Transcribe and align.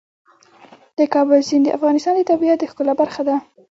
د 0.97 0.99
کابل 1.13 1.39
سیند 1.47 1.63
د 1.67 1.75
افغانستان 1.77 2.13
د 2.17 2.21
طبیعت 2.31 2.57
د 2.59 2.63
ښکلا 2.71 2.93
برخه 3.01 3.21
ده. 3.27 3.35